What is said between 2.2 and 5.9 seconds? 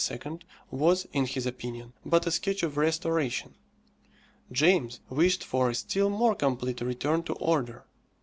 a sketch of restoration. James wished for a